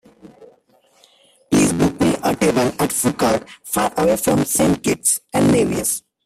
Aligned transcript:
Please 1.51 1.71
book 1.73 2.01
me 2.01 2.15
a 2.23 2.35
table 2.35 2.69
at 2.79 2.91
a 2.91 2.95
food 2.95 3.19
court 3.19 3.47
faraway 3.61 4.17
from 4.17 4.43
Saint 4.45 4.81
Kitts 4.81 5.19
and 5.31 5.51
Nevis. 5.51 6.01